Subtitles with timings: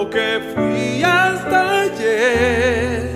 [0.00, 3.10] lo que fui hasta ayer.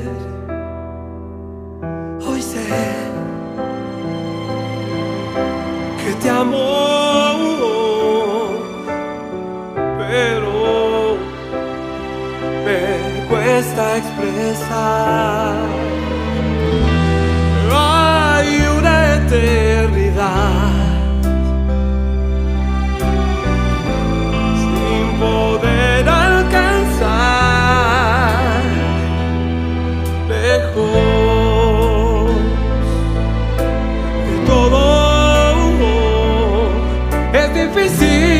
[2.27, 2.67] Hoy sé
[6.00, 6.67] que te amo,
[9.99, 11.17] pero
[12.67, 15.43] me cuesta expresar.
[37.56, 38.33] artificial.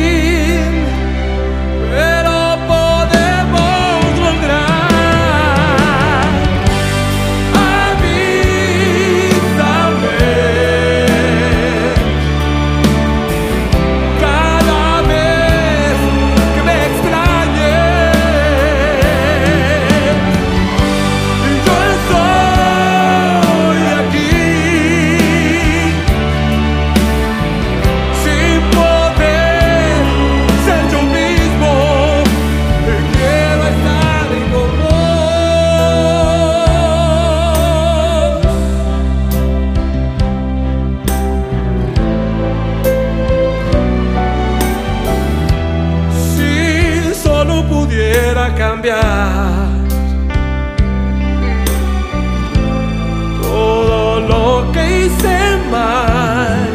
[53.41, 56.69] todo lo que hice mal,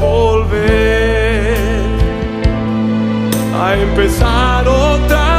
[0.00, 1.56] volver
[3.54, 5.31] a empezar otra